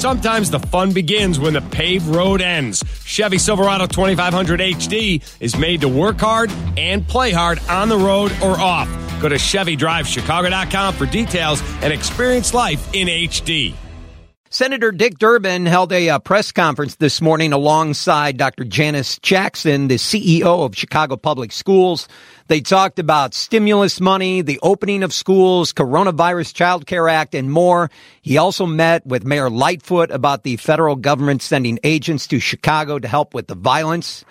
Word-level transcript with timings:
Sometimes 0.00 0.50
the 0.50 0.58
fun 0.58 0.94
begins 0.94 1.38
when 1.38 1.52
the 1.52 1.60
paved 1.60 2.06
road 2.06 2.40
ends. 2.40 2.82
Chevy 3.04 3.36
Silverado 3.36 3.86
2500 3.86 4.58
HD 4.58 5.22
is 5.40 5.58
made 5.58 5.82
to 5.82 5.88
work 5.88 6.18
hard 6.18 6.50
and 6.78 7.06
play 7.06 7.32
hard 7.32 7.58
on 7.68 7.90
the 7.90 7.98
road 7.98 8.32
or 8.42 8.58
off. 8.58 8.88
Go 9.20 9.28
to 9.28 9.34
ChevyDriveChicago.com 9.34 10.94
for 10.94 11.04
details 11.04 11.62
and 11.82 11.92
experience 11.92 12.54
life 12.54 12.88
in 12.94 13.08
HD. 13.08 13.74
Senator 14.52 14.90
Dick 14.90 15.16
Durbin 15.16 15.64
held 15.64 15.92
a 15.92 16.08
uh, 16.08 16.18
press 16.18 16.50
conference 16.50 16.96
this 16.96 17.20
morning 17.20 17.52
alongside 17.52 18.36
Dr. 18.36 18.64
Janice 18.64 19.16
Jackson, 19.20 19.86
the 19.86 19.94
CEO 19.94 20.64
of 20.66 20.74
Chicago 20.74 21.16
Public 21.16 21.52
Schools. 21.52 22.08
They 22.48 22.60
talked 22.60 22.98
about 22.98 23.32
stimulus 23.32 24.00
money, 24.00 24.42
the 24.42 24.58
opening 24.60 25.04
of 25.04 25.14
schools, 25.14 25.72
Coronavirus 25.72 26.52
Child 26.52 26.86
Care 26.86 27.08
Act, 27.08 27.36
and 27.36 27.52
more. 27.52 27.92
He 28.22 28.38
also 28.38 28.66
met 28.66 29.06
with 29.06 29.24
Mayor 29.24 29.50
Lightfoot 29.50 30.10
about 30.10 30.42
the 30.42 30.56
federal 30.56 30.96
government 30.96 31.42
sending 31.42 31.78
agents 31.84 32.26
to 32.26 32.40
Chicago 32.40 32.98
to 32.98 33.06
help 33.06 33.34
with 33.34 33.46
the 33.46 33.54
violence. 33.54 34.24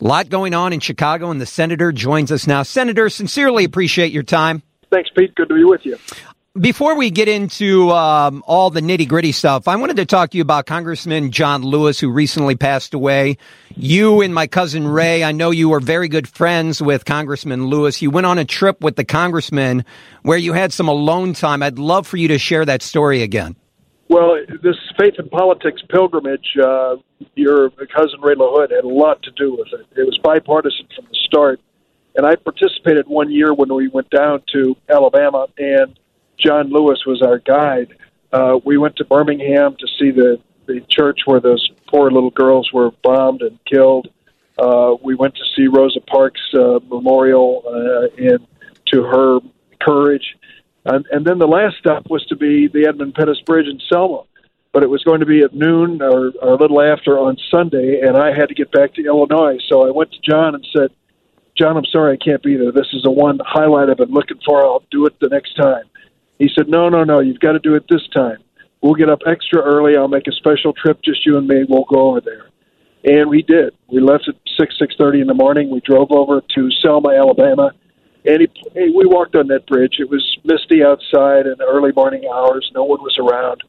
A 0.00 0.04
lot 0.04 0.28
going 0.28 0.54
on 0.54 0.74
in 0.74 0.78
Chicago, 0.78 1.32
and 1.32 1.40
the 1.40 1.46
senator 1.46 1.90
joins 1.90 2.30
us 2.30 2.46
now. 2.46 2.62
Senator, 2.62 3.08
sincerely 3.08 3.64
appreciate 3.64 4.12
your 4.12 4.22
time. 4.22 4.62
Thanks, 4.92 5.10
Pete. 5.10 5.34
Good 5.34 5.48
to 5.48 5.56
be 5.56 5.64
with 5.64 5.84
you. 5.84 5.98
Before 6.60 6.96
we 6.96 7.10
get 7.10 7.28
into 7.28 7.90
um, 7.90 8.42
all 8.46 8.70
the 8.70 8.80
nitty 8.80 9.06
gritty 9.06 9.32
stuff, 9.32 9.68
I 9.68 9.76
wanted 9.76 9.96
to 9.96 10.06
talk 10.06 10.30
to 10.30 10.38
you 10.38 10.42
about 10.42 10.64
Congressman 10.64 11.30
John 11.30 11.62
Lewis, 11.62 12.00
who 12.00 12.10
recently 12.10 12.56
passed 12.56 12.94
away. 12.94 13.36
You 13.74 14.22
and 14.22 14.32
my 14.32 14.46
cousin 14.46 14.88
Ray, 14.88 15.22
I 15.22 15.32
know 15.32 15.50
you 15.50 15.68
were 15.68 15.80
very 15.80 16.08
good 16.08 16.26
friends 16.26 16.80
with 16.80 17.04
Congressman 17.04 17.66
Lewis. 17.66 18.00
You 18.00 18.10
went 18.10 18.26
on 18.26 18.38
a 18.38 18.44
trip 18.46 18.80
with 18.80 18.96
the 18.96 19.04
congressman 19.04 19.84
where 20.22 20.38
you 20.38 20.54
had 20.54 20.72
some 20.72 20.88
alone 20.88 21.34
time. 21.34 21.62
I'd 21.62 21.78
love 21.78 22.06
for 22.06 22.16
you 22.16 22.28
to 22.28 22.38
share 22.38 22.64
that 22.64 22.80
story 22.80 23.22
again. 23.22 23.54
Well, 24.08 24.38
this 24.62 24.76
faith 24.98 25.14
and 25.18 25.30
politics 25.30 25.82
pilgrimage, 25.90 26.56
uh, 26.62 26.96
your 27.34 27.68
cousin 27.94 28.20
Ray 28.22 28.34
LaHood 28.34 28.70
had 28.70 28.84
a 28.84 28.88
lot 28.88 29.22
to 29.24 29.30
do 29.32 29.52
with 29.52 29.68
it. 29.78 29.86
It 29.94 30.04
was 30.04 30.18
bipartisan 30.22 30.86
from 30.96 31.04
the 31.04 31.18
start. 31.26 31.60
And 32.14 32.24
I 32.24 32.36
participated 32.36 33.08
one 33.08 33.30
year 33.30 33.52
when 33.52 33.74
we 33.74 33.88
went 33.88 34.08
down 34.08 34.42
to 34.54 34.74
Alabama 34.88 35.48
and 35.58 35.98
John 36.38 36.70
Lewis 36.70 37.04
was 37.06 37.22
our 37.22 37.38
guide. 37.38 37.96
Uh, 38.32 38.58
we 38.64 38.76
went 38.76 38.96
to 38.96 39.04
Birmingham 39.04 39.76
to 39.78 39.86
see 39.98 40.10
the 40.10 40.40
the 40.66 40.80
church 40.88 41.20
where 41.26 41.40
those 41.40 41.70
poor 41.86 42.10
little 42.10 42.30
girls 42.30 42.72
were 42.72 42.90
bombed 43.02 43.40
and 43.42 43.58
killed. 43.66 44.08
Uh, 44.58 44.94
we 45.02 45.14
went 45.14 45.34
to 45.36 45.44
see 45.54 45.68
Rosa 45.68 46.00
Parks' 46.00 46.40
uh, 46.54 46.80
memorial 46.88 47.62
uh, 47.66 48.08
and 48.16 48.46
to 48.92 49.02
her 49.02 49.38
courage. 49.80 50.36
And, 50.84 51.04
and 51.10 51.24
then 51.24 51.38
the 51.38 51.46
last 51.46 51.76
stop 51.78 52.08
was 52.08 52.24
to 52.26 52.36
be 52.36 52.68
the 52.68 52.86
Edmund 52.88 53.14
Pettus 53.14 53.40
Bridge 53.42 53.66
in 53.66 53.80
Selma. 53.88 54.22
But 54.72 54.82
it 54.82 54.90
was 54.90 55.02
going 55.04 55.20
to 55.20 55.26
be 55.26 55.40
at 55.40 55.54
noon 55.54 56.02
or, 56.02 56.32
or 56.42 56.54
a 56.54 56.56
little 56.56 56.82
after 56.82 57.18
on 57.18 57.36
Sunday, 57.50 58.00
and 58.02 58.16
I 58.16 58.36
had 58.36 58.48
to 58.48 58.54
get 58.54 58.70
back 58.72 58.94
to 58.94 59.04
Illinois. 59.04 59.58
So 59.68 59.86
I 59.86 59.90
went 59.90 60.12
to 60.12 60.18
John 60.20 60.54
and 60.54 60.66
said, 60.76 60.90
John, 61.56 61.76
I'm 61.76 61.86
sorry 61.86 62.12
I 62.12 62.22
can't 62.22 62.42
be 62.42 62.56
there. 62.56 62.72
This 62.72 62.88
is 62.92 63.02
the 63.02 63.10
one 63.10 63.38
highlight 63.44 63.88
I've 63.88 63.96
been 63.96 64.10
looking 64.10 64.38
for. 64.44 64.62
I'll 64.62 64.84
do 64.90 65.06
it 65.06 65.18
the 65.18 65.28
next 65.28 65.54
time. 65.54 65.84
He 66.38 66.48
said, 66.54 66.68
No, 66.68 66.88
no, 66.88 67.04
no, 67.04 67.20
you've 67.20 67.40
got 67.40 67.52
to 67.52 67.58
do 67.58 67.74
it 67.74 67.84
this 67.88 68.06
time. 68.14 68.38
We'll 68.82 68.94
get 68.94 69.08
up 69.08 69.20
extra 69.26 69.62
early. 69.62 69.96
I'll 69.96 70.08
make 70.08 70.26
a 70.28 70.32
special 70.32 70.72
trip, 70.72 71.00
just 71.02 71.24
you 71.24 71.38
and 71.38 71.46
me. 71.46 71.64
We'll 71.68 71.84
go 71.84 72.10
over 72.10 72.20
there. 72.20 72.46
And 73.04 73.30
we 73.30 73.42
did. 73.42 73.74
We 73.88 74.00
left 74.00 74.28
at 74.28 74.34
six 74.58 74.74
six 74.78 74.94
thirty 74.98 75.20
in 75.20 75.26
the 75.26 75.34
morning. 75.34 75.70
We 75.70 75.80
drove 75.80 76.10
over 76.10 76.40
to 76.40 76.70
Selma, 76.82 77.10
Alabama, 77.10 77.72
and 78.24 78.40
he, 78.40 78.48
we 78.74 79.06
walked 79.06 79.36
on 79.36 79.46
that 79.48 79.66
bridge. 79.66 79.96
It 79.98 80.10
was 80.10 80.24
misty 80.44 80.82
outside 80.84 81.46
in 81.46 81.54
the 81.58 81.66
early 81.68 81.92
morning 81.92 82.24
hours. 82.32 82.70
No 82.74 82.84
one 82.84 83.00
was 83.00 83.16
around. 83.18 83.62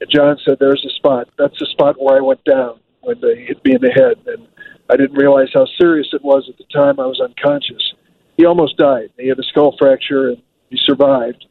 And 0.00 0.10
John 0.10 0.38
said, 0.44 0.58
"There's 0.58 0.84
a 0.86 0.94
spot. 0.96 1.28
That's 1.38 1.58
the 1.58 1.66
spot 1.66 1.96
where 1.98 2.16
I 2.16 2.20
went 2.20 2.42
down 2.44 2.80
when 3.02 3.20
they 3.20 3.44
hit 3.44 3.62
me 3.64 3.74
in 3.74 3.82
the 3.82 3.90
head." 3.90 4.16
And 4.26 4.48
I 4.88 4.96
didn't 4.96 5.18
realize 5.18 5.48
how 5.52 5.66
serious 5.78 6.08
it 6.12 6.24
was 6.24 6.48
at 6.48 6.56
the 6.56 6.64
time. 6.72 6.98
I 6.98 7.06
was 7.06 7.20
unconscious. 7.20 7.94
He 8.38 8.46
almost 8.46 8.78
died. 8.78 9.10
He 9.18 9.28
had 9.28 9.38
a 9.38 9.42
skull 9.42 9.76
fracture, 9.78 10.28
and 10.28 10.42
he 10.70 10.78
survived 10.86 11.44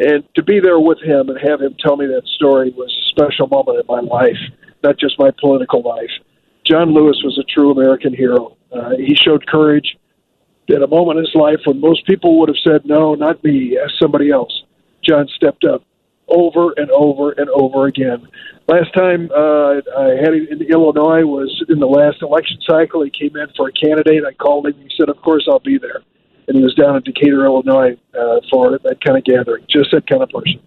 and 0.00 0.24
to 0.34 0.42
be 0.42 0.60
there 0.60 0.80
with 0.80 0.98
him 1.02 1.28
and 1.28 1.38
have 1.46 1.60
him 1.60 1.76
tell 1.78 1.96
me 1.96 2.06
that 2.06 2.26
story 2.34 2.70
was 2.70 2.88
a 2.88 3.04
special 3.10 3.46
moment 3.46 3.80
in 3.80 3.86
my 3.86 4.00
life, 4.00 4.38
not 4.82 4.98
just 4.98 5.18
my 5.18 5.30
political 5.38 5.82
life. 5.82 6.10
John 6.64 6.94
Lewis 6.94 7.20
was 7.22 7.38
a 7.38 7.44
true 7.44 7.70
American 7.70 8.14
hero. 8.14 8.56
Uh, 8.72 8.96
he 8.96 9.14
showed 9.14 9.46
courage 9.46 9.96
at 10.70 10.82
a 10.82 10.86
moment 10.86 11.18
in 11.18 11.24
his 11.26 11.34
life 11.34 11.60
when 11.66 11.80
most 11.80 12.06
people 12.06 12.40
would 12.40 12.48
have 12.48 12.56
said, 12.66 12.86
no, 12.86 13.14
not 13.14 13.44
me, 13.44 13.78
ask 13.78 13.92
somebody 14.00 14.30
else. 14.30 14.64
John 15.06 15.28
stepped 15.36 15.64
up 15.64 15.84
over 16.28 16.72
and 16.76 16.90
over 16.92 17.32
and 17.32 17.50
over 17.50 17.86
again. 17.86 18.26
Last 18.68 18.94
time 18.94 19.30
uh, 19.36 19.82
I 19.98 20.16
had 20.16 20.32
him 20.32 20.46
in 20.50 20.62
Illinois 20.62 21.26
was 21.26 21.62
in 21.68 21.78
the 21.78 21.86
last 21.86 22.22
election 22.22 22.58
cycle. 22.66 23.02
He 23.02 23.10
came 23.10 23.36
in 23.36 23.48
for 23.54 23.68
a 23.68 23.72
candidate. 23.72 24.22
I 24.24 24.32
called 24.32 24.66
him. 24.66 24.74
He 24.74 24.90
said, 24.96 25.10
of 25.10 25.20
course, 25.20 25.46
I'll 25.50 25.58
be 25.58 25.76
there 25.76 26.02
and 26.50 26.58
he 26.58 26.64
was 26.64 26.74
down 26.74 26.96
in 26.96 27.02
Decatur, 27.02 27.44
Illinois, 27.44 27.96
uh, 28.12 28.40
for 28.50 28.76
that 28.82 28.96
kind 29.04 29.16
of 29.16 29.24
gathering. 29.24 29.64
Just 29.70 29.92
that 29.92 30.08
kind 30.08 30.20
of 30.20 30.30
person. 30.30 30.60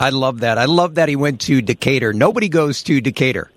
I 0.00 0.10
love 0.10 0.40
that. 0.40 0.58
I 0.58 0.64
love 0.64 0.96
that 0.96 1.08
he 1.08 1.14
went 1.14 1.40
to 1.42 1.62
Decatur. 1.62 2.12
Nobody 2.12 2.48
goes 2.48 2.82
to 2.82 3.00
Decatur. 3.00 3.48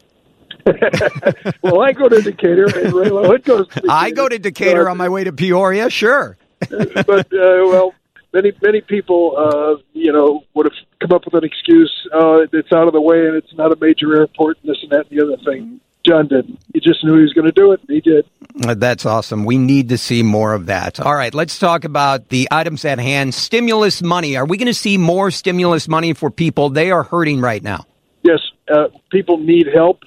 well, 1.63 1.81
I 1.81 1.93
go 1.93 2.09
to 2.09 2.21
Decatur, 2.21 2.65
and 2.65 2.93
Ray 2.93 3.07
LaHood 3.09 3.43
goes. 3.43 3.67
To 3.69 3.83
I 3.89 4.11
go 4.11 4.29
to 4.29 4.37
Decatur 4.37 4.87
on 4.87 4.97
my 4.97 5.09
way 5.09 5.23
to 5.23 5.33
Peoria. 5.33 5.89
Sure, 5.89 6.37
but 6.69 7.25
uh, 7.33 7.65
well, 7.65 7.95
many 8.33 8.51
many 8.61 8.81
people, 8.81 9.35
uh, 9.35 9.81
you 9.93 10.11
know, 10.11 10.43
would 10.53 10.67
have 10.67 10.73
come 11.01 11.15
up 11.15 11.25
with 11.25 11.33
an 11.33 11.43
excuse. 11.43 11.91
Uh, 12.13 12.45
it's 12.51 12.71
out 12.71 12.87
of 12.87 12.93
the 12.93 13.01
way, 13.01 13.25
and 13.27 13.35
it's 13.35 13.53
not 13.55 13.71
a 13.71 13.77
major 13.81 14.15
airport, 14.15 14.57
and 14.61 14.69
this 14.69 14.77
and 14.83 14.91
that, 14.91 15.09
and 15.09 15.17
the 15.17 15.23
other 15.23 15.41
thing. 15.43 15.79
John 16.07 16.27
didn't. 16.27 16.59
He 16.73 16.79
just 16.79 17.03
knew 17.03 17.15
he 17.15 17.21
was 17.21 17.33
going 17.33 17.45
to 17.45 17.51
do 17.51 17.71
it, 17.71 17.81
and 17.81 17.89
he 17.89 18.01
did. 18.01 18.25
Uh, 18.65 18.75
that's 18.75 19.05
awesome. 19.05 19.45
We 19.45 19.57
need 19.57 19.89
to 19.89 19.97
see 19.97 20.23
more 20.23 20.53
of 20.53 20.67
that. 20.67 20.99
All 20.99 21.13
right, 21.13 21.33
let's 21.33 21.59
talk 21.59 21.83
about 21.83 22.29
the 22.29 22.47
items 22.49 22.85
at 22.85 22.99
hand. 22.99 23.33
Stimulus 23.33 24.01
money. 24.01 24.37
Are 24.37 24.45
we 24.45 24.57
going 24.57 24.67
to 24.67 24.73
see 24.73 24.97
more 24.97 25.31
stimulus 25.31 25.87
money 25.87 26.13
for 26.13 26.31
people? 26.31 26.69
They 26.69 26.91
are 26.91 27.03
hurting 27.03 27.41
right 27.41 27.61
now. 27.61 27.85
Yes, 28.23 28.39
uh, 28.73 28.87
people 29.11 29.37
need 29.37 29.67
help. 29.73 30.03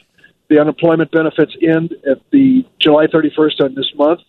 The 0.49 0.61
unemployment 0.61 1.11
benefits 1.13 1.55
end 1.63 1.95
at 2.11 2.19
the 2.33 2.65
July 2.81 3.07
31st 3.07 3.61
on 3.63 3.75
this 3.75 3.93
month, 3.95 4.21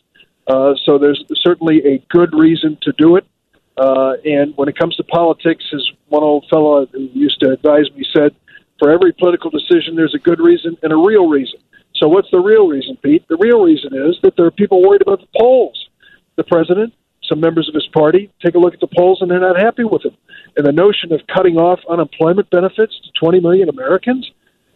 uh, 0.48 0.74
so 0.86 0.98
there's 0.98 1.24
certainly 1.42 1.82
a 1.86 1.98
good 2.10 2.34
reason 2.34 2.78
to 2.84 2.94
do 2.98 3.16
it. 3.16 3.26
Uh, 3.78 4.14
and 4.26 4.56
when 4.58 4.70
it 4.70 4.78
comes 4.78 4.96
to 4.98 5.04
politics, 5.04 5.64
as 5.74 5.82
one 6.10 6.22
old 6.22 6.46
fellow 6.50 6.86
who 6.86 7.10
used 7.14 7.40
to 7.40 7.50
advise 7.50 7.90
me 7.96 8.06
said, 8.16 8.36
for 8.82 8.90
every 8.90 9.14
political 9.14 9.52
decision, 9.52 9.96
there's 9.96 10.16
a 10.16 10.20
good 10.20 10.40
reason 10.40 10.76
and 10.82 10.92
a 10.92 10.98
real 10.98 11.30
reason. 11.30 11.60
So, 11.96 12.08
what's 12.08 12.32
the 12.32 12.40
real 12.40 12.68
reason, 12.68 12.98
Pete? 13.04 13.24
The 13.30 13.38
real 13.38 13.62
reason 13.62 13.94
is 13.94 14.18
that 14.24 14.36
there 14.36 14.48
are 14.48 14.52
people 14.52 14.82
worried 14.82 15.04
about 15.04 15.20
the 15.20 15.28
polls. 15.38 15.88
The 16.36 16.44
president, 16.46 16.92
some 17.30 17.40
members 17.40 17.70
of 17.70 17.76
his 17.76 17.88
party, 17.94 18.34
take 18.44 18.56
a 18.56 18.58
look 18.58 18.74
at 18.74 18.80
the 18.80 18.90
polls 18.98 19.22
and 19.22 19.30
they're 19.30 19.40
not 19.40 19.60
happy 19.60 19.84
with 19.84 20.04
him. 20.04 20.18
And 20.58 20.66
the 20.66 20.72
notion 20.72 21.14
of 21.14 21.22
cutting 21.32 21.58
off 21.58 21.80
unemployment 21.88 22.50
benefits 22.50 23.00
to 23.04 23.12
20 23.20 23.40
million 23.40 23.70
Americans, 23.70 24.28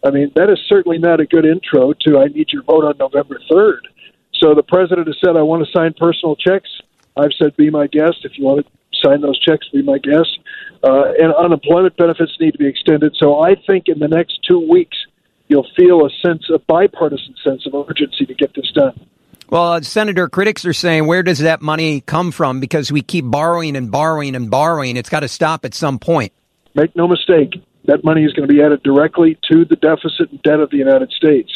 I 0.06 0.10
mean, 0.10 0.30
that 0.36 0.50
is 0.50 0.58
certainly 0.68 0.98
not 0.98 1.18
a 1.18 1.26
good 1.26 1.44
intro 1.44 1.92
to 1.92 2.18
I 2.18 2.26
need 2.26 2.52
your 2.52 2.62
vote 2.62 2.84
on 2.84 2.94
November 2.98 3.40
3rd. 3.50 3.80
So 4.34 4.54
the 4.54 4.62
president 4.62 5.08
has 5.08 5.16
said, 5.24 5.36
I 5.36 5.42
want 5.42 5.66
to 5.66 5.72
sign 5.76 5.94
personal 5.98 6.36
checks. 6.36 6.68
I've 7.16 7.32
said, 7.42 7.56
be 7.56 7.70
my 7.70 7.88
guest. 7.88 8.18
If 8.22 8.38
you 8.38 8.44
want 8.44 8.64
to 8.64 8.72
sign 9.04 9.20
those 9.20 9.38
checks, 9.40 9.68
be 9.72 9.82
my 9.82 9.98
guess. 9.98 10.26
Uh, 10.82 11.12
and 11.18 11.34
unemployment 11.34 11.96
benefits 11.96 12.32
need 12.40 12.52
to 12.52 12.58
be 12.58 12.66
extended. 12.66 13.14
So 13.18 13.40
I 13.40 13.54
think 13.66 13.84
in 13.88 13.98
the 13.98 14.08
next 14.08 14.40
two 14.48 14.60
weeks, 14.60 14.96
you'll 15.48 15.66
feel 15.76 16.04
a 16.06 16.10
sense, 16.24 16.48
a 16.52 16.58
bipartisan 16.58 17.34
sense 17.42 17.66
of 17.66 17.74
urgency 17.88 18.26
to 18.26 18.34
get 18.34 18.54
this 18.54 18.70
done. 18.72 18.98
Well, 19.48 19.74
uh, 19.74 19.80
Senator, 19.80 20.28
critics 20.28 20.64
are 20.64 20.72
saying, 20.72 21.06
where 21.06 21.22
does 21.22 21.38
that 21.38 21.62
money 21.62 22.00
come 22.00 22.32
from? 22.32 22.58
Because 22.58 22.90
we 22.90 23.00
keep 23.00 23.24
borrowing 23.24 23.76
and 23.76 23.90
borrowing 23.90 24.34
and 24.34 24.50
borrowing. 24.50 24.96
It's 24.96 25.08
got 25.08 25.20
to 25.20 25.28
stop 25.28 25.64
at 25.64 25.72
some 25.72 25.98
point. 25.98 26.32
Make 26.74 26.96
no 26.96 27.06
mistake, 27.06 27.54
that 27.84 28.02
money 28.02 28.24
is 28.24 28.32
going 28.32 28.48
to 28.48 28.52
be 28.52 28.60
added 28.60 28.82
directly 28.82 29.38
to 29.50 29.64
the 29.64 29.76
deficit 29.76 30.30
and 30.30 30.42
debt 30.42 30.60
of 30.60 30.70
the 30.70 30.76
United 30.76 31.10
States. 31.12 31.50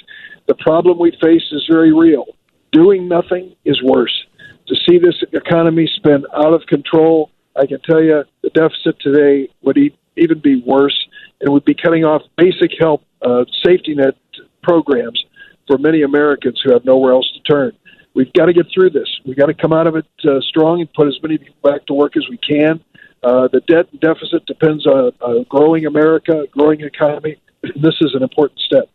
The 0.46 0.54
problem 0.54 0.98
we 0.98 1.10
face 1.20 1.42
is 1.50 1.66
very 1.68 1.92
real. 1.92 2.26
Doing 2.72 3.08
nothing 3.08 3.54
is 3.64 3.82
worse. 3.82 4.24
To 4.70 4.76
see 4.88 4.98
this 4.98 5.20
economy 5.32 5.90
spin 5.96 6.24
out 6.32 6.54
of 6.54 6.64
control, 6.68 7.30
I 7.56 7.66
can 7.66 7.80
tell 7.80 8.00
you 8.00 8.22
the 8.42 8.50
deficit 8.50 9.00
today 9.00 9.48
would 9.62 9.76
even 10.16 10.38
be 10.38 10.62
worse 10.64 11.08
and 11.40 11.52
would 11.52 11.64
be 11.64 11.74
cutting 11.74 12.04
off 12.04 12.22
basic 12.36 12.70
health 12.78 13.02
uh, 13.20 13.46
safety 13.66 13.96
net 13.96 14.14
programs 14.62 15.24
for 15.66 15.76
many 15.76 16.02
Americans 16.02 16.60
who 16.64 16.72
have 16.72 16.84
nowhere 16.84 17.12
else 17.12 17.28
to 17.32 17.52
turn. 17.52 17.72
We've 18.14 18.32
got 18.32 18.46
to 18.46 18.52
get 18.52 18.66
through 18.72 18.90
this. 18.90 19.08
We've 19.26 19.36
got 19.36 19.46
to 19.46 19.54
come 19.54 19.72
out 19.72 19.88
of 19.88 19.96
it 19.96 20.06
uh, 20.24 20.40
strong 20.40 20.80
and 20.80 20.92
put 20.92 21.08
as 21.08 21.18
many 21.20 21.38
people 21.38 21.68
back 21.68 21.84
to 21.86 21.94
work 21.94 22.16
as 22.16 22.28
we 22.30 22.38
can. 22.38 22.80
Uh, 23.24 23.48
the 23.48 23.62
debt 23.66 23.86
deficit 24.00 24.46
depends 24.46 24.86
on 24.86 25.10
a 25.20 25.44
growing 25.48 25.86
America, 25.86 26.42
a 26.42 26.46
growing 26.46 26.82
economy. 26.82 27.36
This 27.74 27.96
is 28.00 28.14
an 28.14 28.22
important 28.22 28.60
step. 28.60 28.88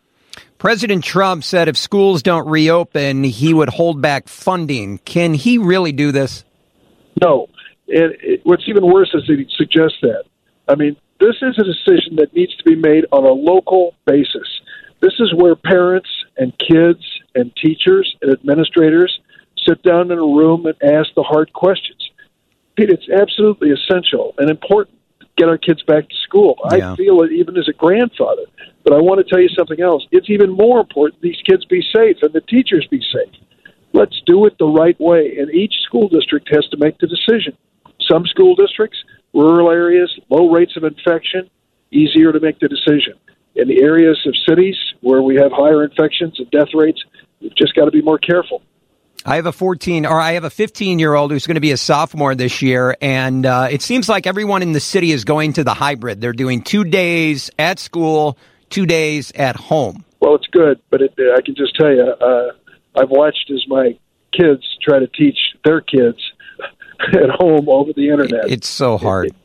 President 0.58 1.04
Trump 1.04 1.44
said 1.44 1.68
if 1.68 1.78
schools 1.78 2.24
don't 2.24 2.48
reopen, 2.48 3.24
he 3.24 3.54
would 3.54 3.70
hold 3.70 4.02
back 4.02 4.28
funding. 4.28 4.98
Can 5.00 5.34
he 5.34 5.58
really 5.58 5.92
do 5.92 6.12
this? 6.12 6.44
No. 7.22 7.48
And 7.88 8.16
what's 8.44 8.64
even 8.68 8.86
worse 8.86 9.12
is 9.14 9.28
that 9.28 9.38
he 9.38 9.48
suggests 9.56 9.98
that. 10.02 10.24
I 10.68 10.76
mean, 10.76 10.96
this 11.20 11.36
is 11.42 11.58
a 11.60 11.64
decision 11.64 12.16
that 12.18 12.34
needs 12.34 12.56
to 12.58 12.64
be 12.64 12.76
made 12.76 13.06
on 13.12 13.24
a 13.24 13.32
local 13.32 13.94
basis. 14.06 14.48
This 15.02 15.14
is 15.20 15.34
where 15.36 15.56
parents 15.56 16.10
and 16.38 16.52
kids 16.58 17.04
and 17.36 17.56
teachers 17.56 18.16
and 18.22 18.32
administrators 18.32 19.20
sit 19.68 19.82
down 19.84 20.12
in 20.12 20.18
a 20.18 20.22
room 20.22 20.66
and 20.66 20.76
ask 20.84 21.10
the 21.16 21.24
hard 21.24 21.54
questions. 21.54 22.10
Pete, 22.76 22.90
it's 22.90 23.10
absolutely 23.10 23.72
essential 23.72 24.34
and 24.38 24.50
important 24.50 24.95
get 25.38 25.50
our 25.50 25.58
kids 25.58 25.84
back 25.84 26.08
to 26.10 26.16
school. 26.24 26.56
Yeah. 26.72 26.94
I 26.94 26.96
feel 26.96 27.22
it 27.22 27.32
even 27.32 27.58
as 27.58 27.68
a 27.68 27.74
grandfather. 27.74 28.44
But 28.84 28.94
I 28.94 29.00
want 29.00 29.26
to 29.26 29.30
tell 29.30 29.42
you 29.42 29.50
something 29.50 29.82
else. 29.82 30.06
It's 30.12 30.30
even 30.30 30.52
more 30.52 30.80
important 30.80 31.22
these 31.22 31.42
kids 31.46 31.66
be 31.66 31.84
safe 31.96 32.18
and 32.22 32.34
the 32.34 32.42
teachers 32.42 32.88
be 32.90 33.02
safe. 33.02 33.34
Let's 33.94 34.22
do 34.26 34.46
it 34.46 34.58
the 34.60 34.68
right 34.68 35.00
way. 35.00 35.38
And 35.40 35.50
each 35.52 35.74
school 35.86 36.08
district 36.08 36.50
has 36.54 36.68
to 36.70 36.78
make 36.78 36.98
the 37.00 37.08
decision. 37.08 37.58
Some 38.02 38.26
school 38.26 38.56
districts, 38.56 38.98
rural 39.34 39.72
areas, 39.72 40.14
low 40.30 40.52
rates 40.52 40.76
of 40.78 40.84
infection, 40.84 41.50
easier 41.92 42.32
to 42.32 42.40
make 42.40 42.60
the 42.60 42.68
decision. 42.68 43.14
In 43.56 43.68
the 43.68 43.82
areas 43.82 44.20
of 44.26 44.36
cities 44.48 44.76
where 45.02 45.22
we 45.22 45.36
have 45.36 45.52
higher 45.52 45.84
infections 45.84 46.36
and 46.40 46.52
death 46.52 46.74
rates, 46.74 47.04
we've 47.42 47.56
just 47.56 47.74
got 47.74 47.86
to 47.86 47.92
be 47.92 48.02
more 48.02 48.20
careful. 48.20 48.62
I 49.26 49.38
have 49.38 49.48
a 49.48 49.52
14 49.52 50.06
or 50.06 50.20
I 50.20 50.34
have 50.34 50.44
a 50.44 50.52
15 50.52 51.00
year 51.00 51.16
old 51.16 51.32
who's 51.32 51.48
going 51.48 51.56
to 51.56 51.62
be 51.62 51.72
a 51.72 51.78
sophomore 51.78 52.36
this 52.36 52.62
year. 52.62 52.96
And 53.02 53.46
uh, 53.46 53.68
it 53.72 53.82
seems 53.82 54.08
like 54.08 54.28
everyone 54.28 54.62
in 54.62 54.72
the 54.72 54.80
city 54.80 55.12
is 55.12 55.26
going 55.26 55.54
to 55.54 55.64
the 55.64 55.74
hybrid. 55.74 56.22
They're 56.22 56.32
doing 56.34 56.62
two 56.62 56.84
days 56.84 57.50
at 57.58 57.80
school, 57.80 58.38
two 58.70 58.86
days 58.86 59.32
at 59.32 59.56
home. 59.56 60.06
Well, 60.20 60.36
it's 60.36 60.48
good, 60.48 60.80
but 60.92 61.02
it, 61.02 61.14
I 61.18 61.42
can 61.42 61.56
just 61.56 61.76
tell 61.76 61.92
you, 61.92 62.04
uh, 62.04 62.52
I've 62.96 63.10
watched 63.10 63.52
as 63.52 63.66
my 63.68 63.98
kids 64.32 64.64
try 64.82 65.00
to 65.00 65.08
teach 65.08 65.38
their 65.64 65.82
kids 65.82 66.20
at 67.14 67.30
home 67.32 67.68
over 67.68 67.94
the 67.94 68.10
internet. 68.10 68.50
It's 68.50 68.68
so 68.68 68.98
hard. 68.98 69.28
It, 69.28 69.36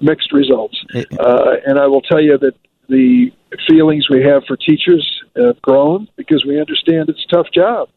mixed 0.00 0.32
results. 0.32 0.78
It, 0.94 1.06
uh, 1.18 1.56
and 1.66 1.78
I 1.78 1.86
will 1.86 2.02
tell 2.02 2.20
you 2.20 2.38
that 2.38 2.54
the 2.88 3.30
feelings 3.68 4.08
we 4.08 4.22
have 4.22 4.44
for 4.46 4.56
teachers 4.56 5.22
have 5.36 5.60
grown 5.60 6.08
because 6.16 6.44
we 6.46 6.58
understand 6.60 7.08
it's 7.08 7.24
a 7.30 7.34
tough 7.34 7.48
job. 7.52 7.88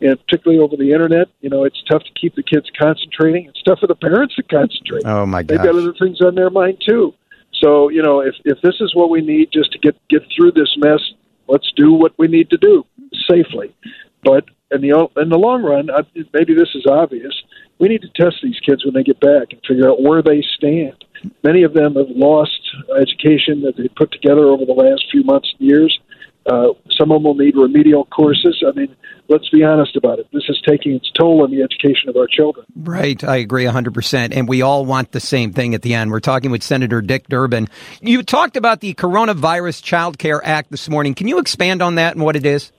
And 0.00 0.18
particularly 0.26 0.62
over 0.62 0.76
the 0.76 0.92
internet, 0.92 1.28
you 1.40 1.50
know, 1.50 1.64
it's 1.64 1.82
tough 1.90 2.02
to 2.02 2.10
keep 2.18 2.34
the 2.34 2.42
kids 2.42 2.70
concentrating. 2.80 3.46
It's 3.46 3.62
tough 3.62 3.80
for 3.80 3.86
the 3.86 3.94
parents 3.94 4.34
to 4.36 4.42
concentrate. 4.42 5.02
Oh 5.04 5.26
my 5.26 5.42
god, 5.42 5.48
They've 5.48 5.64
got 5.64 5.76
other 5.76 5.94
things 5.94 6.20
on 6.20 6.34
their 6.34 6.50
mind 6.50 6.82
too. 6.86 7.14
So, 7.62 7.90
you 7.90 8.02
know, 8.02 8.20
if 8.20 8.34
if 8.44 8.60
this 8.62 8.76
is 8.80 8.94
what 8.94 9.10
we 9.10 9.20
need 9.20 9.50
just 9.52 9.72
to 9.72 9.78
get 9.78 9.96
get 10.08 10.22
through 10.34 10.52
this 10.52 10.74
mess, 10.78 11.00
let's 11.48 11.70
do 11.76 11.92
what 11.92 12.12
we 12.18 12.28
need 12.28 12.48
to 12.50 12.56
do 12.56 12.84
safely. 13.28 13.74
But 14.22 14.44
in 14.70 14.80
the 14.80 15.08
in 15.16 15.28
the 15.28 15.38
long 15.38 15.62
run, 15.62 15.88
maybe 16.32 16.54
this 16.54 16.70
is 16.74 16.86
obvious. 16.88 17.34
We 17.78 17.88
need 17.88 18.02
to 18.02 18.08
test 18.08 18.36
these 18.42 18.58
kids 18.60 18.84
when 18.84 18.94
they 18.94 19.02
get 19.02 19.20
back 19.20 19.52
and 19.52 19.60
figure 19.66 19.88
out 19.88 20.02
where 20.02 20.22
they 20.22 20.42
stand. 20.56 21.04
Many 21.42 21.62
of 21.62 21.74
them 21.74 21.94
have 21.94 22.10
lost 22.10 22.60
education 22.98 23.62
that 23.62 23.76
they 23.76 23.88
put 23.88 24.12
together 24.12 24.46
over 24.48 24.64
the 24.64 24.72
last 24.72 25.04
few 25.10 25.24
months 25.24 25.52
and 25.58 25.68
years. 25.68 25.98
Uh, 26.46 26.68
some 26.90 27.10
of 27.10 27.16
them 27.16 27.24
will 27.24 27.34
need 27.34 27.56
remedial 27.56 28.06
courses. 28.06 28.62
I 28.66 28.72
mean, 28.72 28.94
let's 29.30 29.48
be 29.48 29.62
honest 29.62 29.96
about 29.96 30.18
it. 30.18 30.26
This 30.32 30.42
is 30.48 30.60
taking 30.68 30.92
its 30.92 31.10
toll 31.18 31.42
on 31.42 31.50
the 31.50 31.62
education 31.62 32.08
of 32.08 32.16
our 32.16 32.26
children. 32.26 32.66
Right. 32.76 33.22
I 33.24 33.36
agree 33.36 33.64
100%. 33.64 34.36
And 34.36 34.48
we 34.48 34.60
all 34.60 34.84
want 34.84 35.12
the 35.12 35.20
same 35.20 35.52
thing 35.52 35.74
at 35.74 35.82
the 35.82 35.94
end. 35.94 36.10
We're 36.10 36.20
talking 36.20 36.50
with 36.50 36.62
Senator 36.62 37.00
Dick 37.00 37.28
Durbin. 37.28 37.68
You 38.02 38.22
talked 38.22 38.56
about 38.56 38.80
the 38.80 38.92
Coronavirus 38.94 39.82
Child 39.82 40.18
Care 40.18 40.44
Act 40.44 40.70
this 40.70 40.88
morning. 40.88 41.14
Can 41.14 41.28
you 41.28 41.38
expand 41.38 41.80
on 41.80 41.94
that 41.94 42.16
and 42.16 42.24
what 42.24 42.36
it 42.36 42.44
is? 42.44 42.72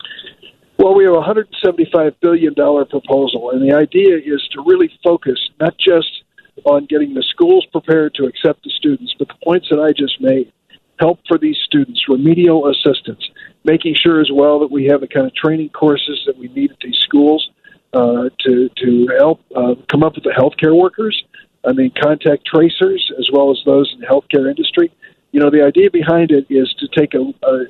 Well, 0.77 0.95
we 0.95 1.06
have 1.06 1.13
a 1.13 1.21
$175 1.21 2.15
billion 2.21 2.56
proposal, 2.56 3.51
and 3.51 3.62
the 3.62 3.75
idea 3.75 4.18
is 4.18 4.42
to 4.53 4.63
really 4.65 4.92
focus 5.03 5.38
not 5.59 5.75
just 5.77 6.24
on 6.65 6.86
getting 6.86 7.13
the 7.13 7.24
schools 7.24 7.65
prepared 7.71 8.15
to 8.15 8.25
accept 8.25 8.63
the 8.63 8.71
students, 8.71 9.13
but 9.18 9.27
the 9.27 9.36
points 9.44 9.68
that 9.69 9.80
I 9.80 9.92
just 9.92 10.19
made 10.19 10.51
help 11.00 11.19
for 11.27 11.38
these 11.38 11.57
students, 11.65 12.01
remedial 12.07 12.68
assistance, 12.68 13.24
making 13.63 13.96
sure 13.96 14.22
as 14.22 14.30
well 14.34 14.60
that 14.60 14.72
we 14.72 14.86
have 14.86 15.02
the 15.02 15.08
kind 15.08 15.25
of 15.28 15.34
training 15.36 15.69
courses 15.69 16.24
that 16.25 16.38
we 16.38 16.48
need 16.50 16.72
at 16.72 16.78
these 16.81 16.98
schools 16.98 17.50
uh, 17.94 18.30
to 18.40 18.69
to 18.78 19.08
help 19.18 19.42
uh, 19.56 19.75
come 19.90 20.04
up 20.04 20.16
with 20.16 20.24
the 20.24 20.31
healthcare 20.31 20.75
workers. 20.75 21.24
I 21.66 21.74
mean, 21.74 21.92
contact 22.02 22.46
tracers 22.46 23.12
as 23.19 23.30
well 23.31 23.52
as 23.52 23.62
those 23.66 23.92
in 23.94 24.00
the 24.00 24.08
healthcare 24.08 24.50
industry. 24.50 24.92
You 25.31 25.40
know, 25.40 25.50
the 25.50 25.63
idea 25.63 25.92
behind 25.92 26.31
it 26.31 26.48
is 26.50 26.74
to 26.80 26.88
take 26.88 27.13
a, 27.13 27.19
a, 27.19 27.66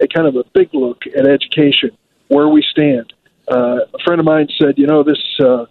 a 0.00 0.08
kind 0.08 0.28
of 0.28 0.36
a 0.36 0.44
big 0.52 0.74
look 0.74 1.02
at 1.06 1.26
education, 1.26 1.90
where 2.28 2.48
we 2.48 2.62
stand. 2.70 3.12
Uh, 3.50 3.80
a 3.94 3.98
friend 4.04 4.20
of 4.20 4.26
mine 4.26 4.48
said, 4.60 4.74
you 4.76 4.86
know, 4.86 5.02
this 5.02 5.22
uh, 5.40 5.66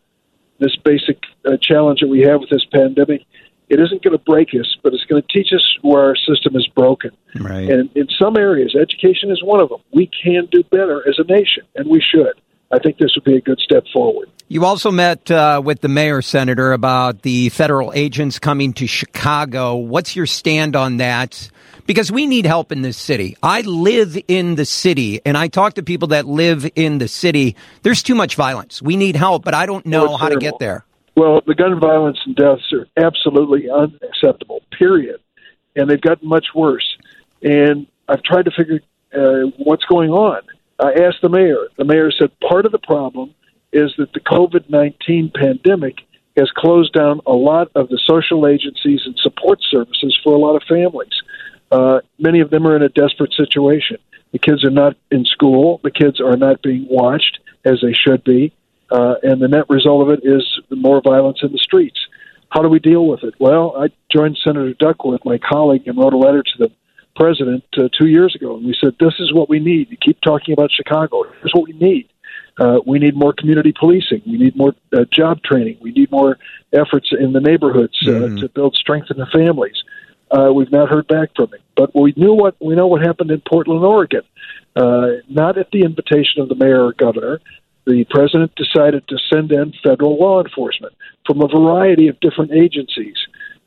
this 0.60 0.76
basic 0.78 1.18
uh, 1.46 1.58
challenge 1.62 2.00
that 2.00 2.08
we 2.08 2.22
have 2.22 2.40
with 2.40 2.50
this 2.50 2.66
pandemic 2.66 3.22
it 3.74 3.80
isn't 3.80 4.04
going 4.04 4.16
to 4.16 4.24
break 4.24 4.50
us, 4.50 4.78
but 4.84 4.94
it's 4.94 5.04
going 5.06 5.22
to 5.22 5.28
teach 5.28 5.52
us 5.52 5.64
where 5.82 6.04
our 6.04 6.16
system 6.16 6.56
is 6.56 6.68
broken. 6.76 7.10
Right. 7.36 7.68
And 7.68 7.90
in 7.96 8.08
some 8.22 8.38
areas, 8.38 8.76
education 8.80 9.32
is 9.32 9.42
one 9.44 9.60
of 9.60 9.70
them. 9.70 9.80
We 9.92 10.10
can 10.24 10.48
do 10.52 10.64
better 10.64 11.04
as 11.10 11.18
a 11.18 11.24
nation, 11.24 11.64
and 11.76 11.90
we 11.90 12.00
should. 12.00 12.40
I 12.72 12.78
think 12.80 12.98
this 12.98 13.16
would 13.16 13.24
be 13.24 13.36
a 13.36 13.42
good 13.42 13.60
step 13.60 13.84
forward. 13.92 14.30
You 14.48 14.66
also 14.66 14.92
met 14.92 15.32
uh, 15.32 15.62
with 15.64 15.82
the 15.82 15.88
mayor, 15.88 16.22
Senator, 16.22 16.74
about 16.74 17.24
the 17.24 17.50
federal 17.50 17.92
agents 17.96 18.38
coming 18.38 18.74
to 18.74 18.86
Chicago. 18.86 19.76
What's 19.76 20.16
your 20.16 20.28
stand 20.28 20.76
on 20.76 20.98
that? 20.98 21.50
Because 21.88 22.12
we 22.12 22.28
need 22.28 22.46
help 22.46 22.72
in 22.72 22.84
this 22.84 22.98
city. 22.98 23.36
I 23.42 23.62
live 23.62 24.18
in 24.28 24.54
the 24.56 24.66
city, 24.66 25.20
and 25.26 25.36
I 25.36 25.48
talk 25.48 25.76
to 25.76 25.84
people 25.84 26.10
that 26.10 26.28
live 26.28 26.70
in 26.76 27.00
the 27.00 27.08
city. 27.08 27.56
There's 27.82 28.04
too 28.04 28.16
much 28.16 28.36
violence. 28.36 28.82
We 28.82 28.98
need 28.98 29.16
help, 29.16 29.44
but 29.44 29.56
I 29.56 29.66
don't 29.66 29.86
know 29.88 30.16
how 30.16 30.30
to 30.30 30.38
get 30.38 30.60
there. 30.60 30.86
Well, 31.16 31.42
the 31.46 31.56
gun 31.56 31.80
violence 31.80 32.20
and 32.26 32.36
deaths 32.36 32.74
are 32.74 32.88
absolutely 32.98 33.70
unacceptable, 33.70 34.62
period. 34.78 35.20
And 35.76 35.90
they've 35.90 36.02
gotten 36.02 36.28
much 36.28 36.48
worse. 36.56 36.98
And 37.42 37.88
I've 38.08 38.24
tried 38.24 38.46
to 38.46 38.52
figure 38.52 38.80
uh, 39.14 39.50
what's 39.58 39.86
going 39.86 40.10
on. 40.10 40.42
I 40.80 40.94
asked 41.06 41.22
the 41.22 41.30
mayor. 41.30 41.68
The 41.78 41.86
mayor 41.86 42.12
said 42.12 42.32
part 42.40 42.66
of 42.66 42.72
the 42.72 42.80
problem 42.80 43.34
is 43.72 43.94
that 43.98 44.14
the 44.14 44.20
COVID 44.20 44.70
19 44.70 45.32
pandemic 45.36 45.98
has 46.36 46.50
closed 46.56 46.94
down 46.94 47.22
a 47.28 47.34
lot 47.34 47.70
of 47.76 47.90
the 47.90 48.00
social 48.08 48.48
agencies 48.48 49.02
and 49.06 49.18
support 49.22 49.60
services 49.70 50.18
for 50.24 50.34
a 50.34 50.40
lot 50.40 50.56
of 50.56 50.64
families. 50.68 51.14
Uh, 51.72 52.00
many 52.20 52.40
of 52.40 52.50
them 52.50 52.66
are 52.66 52.76
in 52.76 52.82
a 52.82 52.90
desperate 52.90 53.34
situation. 53.34 53.98
The 54.32 54.40
kids 54.40 54.66
are 54.66 54.72
not 54.72 54.98
in 55.12 55.26
school, 55.26 55.80
the 55.84 55.92
kids 55.92 56.20
are 56.20 56.38
not 56.38 56.62
being 56.64 56.88
watched 56.90 57.40
as 57.66 57.82
they 57.82 57.94
should 57.94 58.24
be. 58.24 58.52
Uh, 58.94 59.16
and 59.24 59.42
the 59.42 59.48
net 59.48 59.66
result 59.70 60.08
of 60.08 60.10
it 60.14 60.20
is 60.24 60.44
more 60.70 61.02
violence 61.02 61.40
in 61.42 61.52
the 61.52 61.58
streets. 61.58 62.00
How 62.50 62.62
do 62.62 62.70
we 62.70 62.78
deal 62.80 63.08
with 63.08 63.24
it? 63.24 63.34
Well, 63.40 63.74
I 63.76 63.88
joined 64.16 64.38
Senator 64.44 64.74
Duckworth, 64.80 65.22
my 65.26 65.40
colleague, 65.40 65.88
and 65.88 65.98
wrote 65.98 66.14
a 66.14 66.18
letter 66.18 66.44
to 66.44 66.58
the 66.60 66.72
president 67.16 67.64
uh, 67.78 67.90
two 68.00 68.08
years 68.08 68.36
ago, 68.36 68.56
and 68.56 68.66
we 68.66 68.76
said 68.80 68.94
this 69.00 69.16
is 69.20 69.34
what 69.34 69.50
we 69.50 69.60
need. 69.60 69.90
You 69.90 69.98
keep 69.98 70.22
talking 70.22 70.54
about 70.54 70.70
Chicago. 70.72 71.24
Here's 71.40 71.52
what 71.54 71.68
we 71.68 71.74
need. 71.74 72.08
Uh, 72.60 72.80
we 72.86 73.00
need 73.00 73.16
more 73.16 73.34
community 73.34 73.74
policing. 73.78 74.22
We 74.28 74.38
need 74.38 74.56
more 74.56 74.76
uh, 74.96 75.06
job 75.12 75.42
training. 75.42 75.78
We 75.82 75.92
need 75.92 76.12
more 76.12 76.38
efforts 76.72 77.10
in 77.20 77.34
the 77.34 77.40
neighborhoods 77.42 77.98
uh, 78.08 78.12
Mhm. 78.12 78.40
to 78.42 78.50
build 78.50 78.76
strength 78.76 79.10
in 79.10 79.18
the 79.18 79.26
families. 79.26 79.76
Uh, 80.30 80.52
we've 80.54 80.72
not 80.72 80.90
heard 80.90 81.08
back 81.08 81.30
from 81.36 81.48
him, 81.48 81.62
but 81.76 81.96
we 81.96 82.14
knew 82.16 82.34
what 82.34 82.56
we 82.60 82.76
know 82.76 82.86
what 82.88 83.02
happened 83.02 83.32
in 83.32 83.42
Portland, 83.42 83.84
Oregon. 83.84 84.22
Uh, 84.76 85.08
not 85.30 85.58
at 85.58 85.70
the 85.72 85.82
invitation 85.82 86.42
of 86.42 86.50
the 86.50 86.56
mayor 86.56 86.86
or 86.86 86.94
governor, 86.94 87.40
the 87.86 88.06
president 88.10 88.54
decided 88.56 89.08
to 89.08 89.18
send 89.32 89.52
in 89.52 89.74
federal 89.84 90.18
law 90.18 90.44
enforcement 90.44 90.94
from 91.26 91.42
a 91.42 91.48
variety 91.48 92.08
of 92.08 92.20
different 92.20 92.52
agencies. 92.52 93.18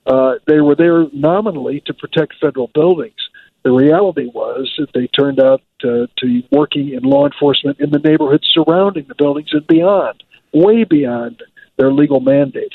Uh, 0.06 0.34
they 0.46 0.60
were 0.60 0.74
there 0.74 1.06
nominally 1.12 1.82
to 1.86 1.94
protect 1.94 2.34
federal 2.40 2.70
buildings. 2.74 3.16
The 3.64 3.72
reality 3.72 4.26
was 4.32 4.72
that 4.78 4.92
they 4.94 5.08
turned 5.08 5.40
out 5.40 5.60
to, 5.80 6.08
to 6.18 6.42
working 6.52 6.90
in 6.90 7.02
law 7.02 7.26
enforcement 7.26 7.80
in 7.80 7.90
the 7.90 7.98
neighborhoods 7.98 8.48
surrounding 8.52 9.06
the 9.08 9.16
buildings 9.16 9.48
and 9.52 9.66
beyond, 9.66 10.22
way 10.52 10.84
beyond 10.84 11.42
their 11.76 11.92
legal 11.92 12.20
mandate. 12.20 12.72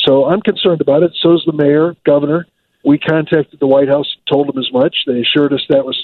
So 0.00 0.26
I'm 0.26 0.42
concerned 0.42 0.82
about 0.82 1.02
it. 1.02 1.12
So 1.22 1.32
is 1.34 1.42
the 1.46 1.54
mayor, 1.54 1.96
governor. 2.04 2.46
We 2.84 2.98
contacted 2.98 3.58
the 3.58 3.66
White 3.66 3.88
House, 3.88 4.14
told 4.30 4.48
them 4.48 4.58
as 4.58 4.70
much. 4.70 4.94
They 5.06 5.20
assured 5.20 5.54
us 5.54 5.64
that 5.70 5.86
was 5.86 5.98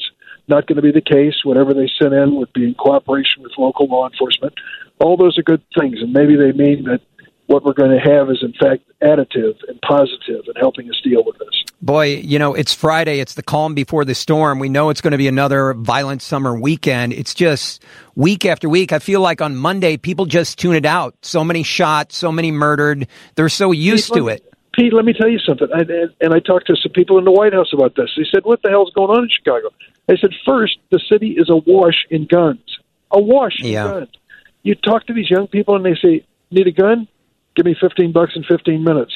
not 0.50 0.66
going 0.66 0.76
to 0.76 0.83
be 0.83 0.92
the 0.92 1.00
case. 1.00 1.35
Whatever 1.45 1.73
they 1.73 1.88
sent 2.00 2.12
in 2.12 2.37
would 2.37 2.52
be 2.52 2.64
in 2.64 2.75
cooperation 2.75 3.42
with 3.42 3.52
local 3.57 3.87
law 3.87 4.09
enforcement. 4.09 4.52
All 5.00 5.16
those 5.16 5.38
are 5.38 5.42
good 5.42 5.62
things, 5.78 6.02
and 6.02 6.12
maybe 6.12 6.37
they 6.37 6.52
mean 6.52 6.85
that 6.85 7.00
what 7.47 7.64
we're 7.64 7.73
going 7.73 7.90
to 7.90 7.99
have 7.99 8.30
is, 8.30 8.42
in 8.42 8.52
fact, 8.52 8.83
additive 9.02 9.57
and 9.66 9.80
positive 9.80 10.45
in 10.47 10.54
helping 10.61 10.88
us 10.88 11.00
deal 11.02 11.25
with 11.25 11.37
this. 11.38 11.64
Boy, 11.83 12.16
you 12.16 12.38
know, 12.38 12.54
it's 12.54 12.75
Friday. 12.75 13.21
It's 13.21 13.35
the 13.35 13.42
calm 13.42 13.75
before 13.75 14.04
the 14.04 14.14
storm. 14.14 14.59
We 14.59 14.69
know 14.69 14.90
it's 14.90 15.00
going 15.00 15.12
to 15.12 15.19
be 15.19 15.28
another 15.28 15.73
violent 15.73 16.21
summer 16.21 16.54
weekend. 16.54 17.14
It's 17.14 17.35
just 17.35 17.83
week 18.14 18.45
after 18.45 18.69
week. 18.69 18.92
I 18.92 18.99
feel 18.99 19.21
like 19.21 19.40
on 19.40 19.57
Monday, 19.57 19.97
people 19.97 20.26
just 20.26 20.59
tune 20.59 20.76
it 20.76 20.85
out. 20.85 21.16
So 21.23 21.42
many 21.42 21.62
shot, 21.62 22.12
so 22.12 22.30
many 22.30 22.52
murdered. 22.52 23.09
They're 23.35 23.49
so 23.49 23.73
used 23.73 24.12
to 24.12 24.28
it. 24.28 24.45
Pete, 24.75 24.92
let 24.92 25.04
me 25.04 25.12
tell 25.12 25.28
you 25.28 25.38
something. 25.40 25.66
I, 25.75 25.80
and, 25.80 26.14
and 26.21 26.35
I 26.35 26.38
talked 26.38 26.66
to 26.69 26.76
some 26.76 26.92
people 26.92 27.19
in 27.19 27.25
the 27.25 27.33
White 27.33 27.52
House 27.52 27.73
about 27.73 27.97
this. 27.97 28.11
They 28.16 28.25
said, 28.33 28.45
"What 28.45 28.62
the 28.62 28.71
hell's 28.71 28.92
going 28.95 29.11
on 29.11 29.25
in 29.25 29.28
Chicago?" 29.28 29.71
I 30.11 30.17
said, 30.17 30.31
first, 30.45 30.79
the 30.90 30.99
city 30.99 31.37
is 31.38 31.49
awash 31.49 32.05
in 32.11 32.26
guns, 32.26 32.79
awash 33.11 33.61
Yeah. 33.61 33.85
in 33.85 33.90
guns." 33.93 34.11
You 34.62 34.75
talk 34.75 35.07
to 35.07 35.12
these 35.14 35.31
young 35.31 35.47
people, 35.47 35.75
and 35.76 35.85
they 35.85 35.95
say, 35.95 36.25
"Need 36.50 36.67
a 36.67 36.73
gun? 36.73 37.09
Give 37.55 37.64
me 37.64 37.75
fifteen 37.75 38.12
bucks 38.12 38.37
in 38.37 38.43
fifteen 38.45 38.85
minutes. 38.85 39.12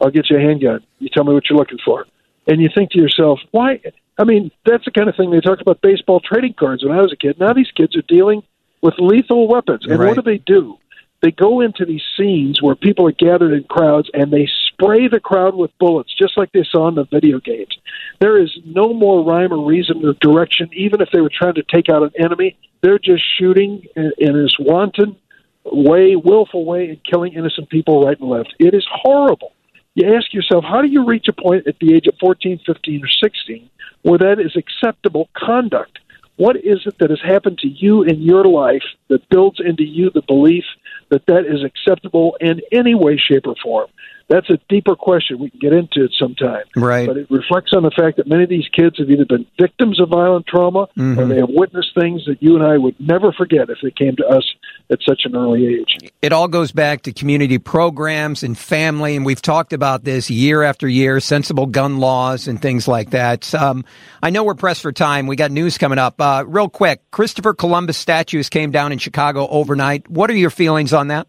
I'll 0.00 0.10
get 0.10 0.28
you 0.30 0.36
a 0.38 0.40
handgun. 0.40 0.80
You 0.98 1.08
tell 1.08 1.24
me 1.24 1.32
what 1.34 1.48
you're 1.48 1.58
looking 1.58 1.78
for." 1.84 2.06
and 2.48 2.60
you 2.60 2.68
think 2.74 2.90
to 2.90 2.98
yourself, 2.98 3.38
why? 3.52 3.80
I 4.18 4.24
mean, 4.24 4.50
that's 4.66 4.84
the 4.84 4.90
kind 4.90 5.08
of 5.08 5.14
thing 5.14 5.30
they 5.30 5.40
talked 5.40 5.62
about 5.62 5.80
baseball 5.80 6.18
trading 6.20 6.54
cards 6.54 6.82
when 6.84 6.92
I 6.92 7.00
was 7.00 7.12
a 7.12 7.16
kid. 7.16 7.38
Now 7.38 7.52
these 7.52 7.70
kids 7.70 7.96
are 7.96 8.02
dealing 8.02 8.42
with 8.80 8.94
lethal 8.98 9.46
weapons, 9.46 9.86
and 9.86 9.98
Right. 9.98 10.08
what 10.08 10.16
do 10.16 10.22
they 10.22 10.38
do? 10.38 10.76
They 11.22 11.30
go 11.30 11.60
into 11.60 11.84
these 11.84 12.02
scenes 12.18 12.60
where 12.60 12.74
people 12.74 13.06
are 13.06 13.12
gathered 13.12 13.52
in 13.52 13.62
crowds 13.64 14.10
and 14.12 14.32
they 14.32 14.48
spray 14.66 15.06
the 15.06 15.20
crowd 15.20 15.54
with 15.54 15.70
bullets, 15.78 16.12
just 16.20 16.36
like 16.36 16.50
they 16.52 16.66
saw 16.68 16.88
in 16.88 16.96
the 16.96 17.04
video 17.04 17.38
games. 17.38 17.76
There 18.20 18.42
is 18.42 18.50
no 18.64 18.92
more 18.92 19.24
rhyme 19.24 19.52
or 19.52 19.64
reason 19.64 20.04
or 20.04 20.14
direction, 20.14 20.68
even 20.72 21.00
if 21.00 21.10
they 21.12 21.20
were 21.20 21.30
trying 21.32 21.54
to 21.54 21.62
take 21.62 21.88
out 21.88 22.02
an 22.02 22.10
enemy. 22.18 22.58
They're 22.82 22.98
just 22.98 23.22
shooting 23.38 23.84
in, 23.94 24.12
in 24.18 24.42
this 24.42 24.56
wanton 24.58 25.16
way, 25.64 26.16
willful 26.16 26.64
way, 26.64 26.88
and 26.88 27.04
killing 27.04 27.34
innocent 27.34 27.70
people 27.70 28.04
right 28.04 28.18
and 28.18 28.28
left. 28.28 28.54
It 28.58 28.74
is 28.74 28.86
horrible. 28.90 29.52
You 29.94 30.14
ask 30.16 30.32
yourself, 30.34 30.64
how 30.64 30.82
do 30.82 30.88
you 30.88 31.04
reach 31.06 31.28
a 31.28 31.32
point 31.32 31.68
at 31.68 31.78
the 31.80 31.94
age 31.94 32.06
of 32.08 32.14
14, 32.18 32.60
15, 32.66 33.04
or 33.04 33.08
16 33.08 33.70
where 34.02 34.18
that 34.18 34.40
is 34.40 34.56
acceptable 34.56 35.28
conduct? 35.36 35.98
What 36.36 36.56
is 36.56 36.80
it 36.86 36.98
that 36.98 37.10
has 37.10 37.20
happened 37.20 37.58
to 37.58 37.68
you 37.68 38.02
in 38.02 38.22
your 38.22 38.44
life 38.44 38.82
that 39.08 39.28
builds 39.28 39.60
into 39.64 39.84
you 39.84 40.10
the 40.10 40.22
belief 40.22 40.64
that 41.12 41.26
that 41.26 41.44
is 41.46 41.62
acceptable 41.62 42.36
in 42.40 42.62
any 42.72 42.94
way, 42.94 43.18
shape, 43.18 43.46
or 43.46 43.54
form? 43.62 43.88
That's 44.28 44.48
a 44.50 44.58
deeper 44.68 44.96
question. 44.96 45.38
We 45.38 45.50
can 45.50 45.60
get 45.60 45.72
into 45.72 46.04
it 46.04 46.12
sometime. 46.18 46.64
Right. 46.76 47.06
But 47.06 47.16
it 47.16 47.30
reflects 47.30 47.72
on 47.74 47.82
the 47.82 47.90
fact 47.90 48.16
that 48.16 48.26
many 48.26 48.44
of 48.44 48.48
these 48.48 48.68
kids 48.68 48.98
have 48.98 49.10
either 49.10 49.24
been 49.24 49.46
victims 49.60 50.00
of 50.00 50.08
violent 50.08 50.46
trauma 50.46 50.88
or 50.96 51.26
they 51.26 51.38
have 51.38 51.50
witnessed 51.50 51.90
things 51.98 52.24
that 52.26 52.42
you 52.42 52.56
and 52.56 52.64
I 52.64 52.78
would 52.78 52.98
never 52.98 53.32
forget 53.32 53.68
if 53.70 53.78
they 53.82 53.90
came 53.90 54.16
to 54.16 54.26
us 54.26 54.44
at 54.90 54.98
such 55.06 55.22
an 55.24 55.36
early 55.36 55.66
age. 55.66 55.96
It 56.20 56.32
all 56.32 56.48
goes 56.48 56.72
back 56.72 57.02
to 57.02 57.12
community 57.12 57.58
programs 57.58 58.42
and 58.42 58.56
family, 58.56 59.16
and 59.16 59.24
we've 59.24 59.42
talked 59.42 59.72
about 59.72 60.04
this 60.04 60.30
year 60.30 60.62
after 60.62 60.86
year, 60.88 61.20
sensible 61.20 61.66
gun 61.66 61.98
laws 61.98 62.48
and 62.48 62.60
things 62.60 62.86
like 62.86 63.10
that. 63.10 63.52
Um, 63.54 63.84
I 64.22 64.30
know 64.30 64.44
we're 64.44 64.54
pressed 64.54 64.82
for 64.82 64.92
time. 64.92 65.26
We 65.26 65.36
got 65.36 65.50
news 65.50 65.78
coming 65.78 65.98
up. 65.98 66.20
Uh, 66.20 66.44
real 66.46 66.68
quick, 66.68 67.10
Christopher 67.10 67.54
Columbus 67.54 67.96
statues 67.96 68.48
came 68.48 68.70
down 68.70 68.92
in 68.92 68.98
Chicago 68.98 69.48
overnight. 69.48 70.08
What 70.08 70.30
are 70.30 70.36
your 70.36 70.50
feelings 70.50 70.92
on 70.92 71.08
that? 71.08 71.26